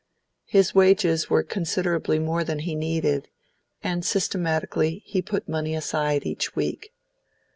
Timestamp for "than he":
2.43-2.73